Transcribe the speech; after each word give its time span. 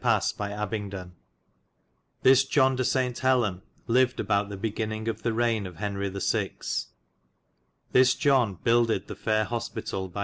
2 0.03 0.07
LELAND'S 0.07 0.33
ITINERARY 0.39 1.11
This 2.23 2.43
John 2.43 2.75
de 2.75 2.81
Seint 2.83 3.19
Helen 3.19 3.61
lyvyed 3.85 4.19
about 4.19 4.49
the 4.49 4.57
begininge 4.57 5.07
of 5.07 5.21
the 5.21 5.31
reigne 5.31 5.67
of 5.67 5.75
Henry 5.75 6.09
the 6.09 6.19
6. 6.19 6.87
This 7.91 8.15
John 8.15 8.55
buildyd 8.57 9.05
the 9.05 9.15
faire 9.15 9.45
hospitall 9.45 10.07
by 10.11 10.19
S. 10.19 10.19